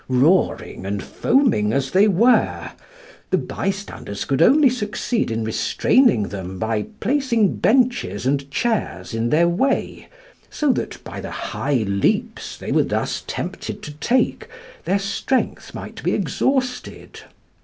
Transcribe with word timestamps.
Roaring 0.09 0.83
and 0.83 1.03
foaming 1.03 1.71
as 1.71 1.91
they 1.91 2.07
were, 2.07 2.71
the 3.29 3.37
bystanders 3.37 4.25
could 4.25 4.41
only 4.41 4.67
succeed 4.67 5.29
in 5.29 5.43
restraining 5.43 6.29
them 6.29 6.57
by 6.57 6.87
placing 6.99 7.57
benches 7.57 8.25
and 8.25 8.49
chairs 8.49 9.13
in 9.13 9.29
their 9.29 9.47
way, 9.47 10.07
so 10.49 10.73
that, 10.73 10.97
by 11.03 11.21
the 11.21 11.29
high 11.29 11.83
leaps 11.87 12.57
they 12.57 12.71
were 12.71 12.81
thus 12.81 13.23
tempted 13.27 13.83
to 13.83 13.91
take, 13.91 14.47
their 14.85 14.97
strength 14.97 15.75
might 15.75 16.01
be 16.01 16.13
exhausted. 16.15 17.21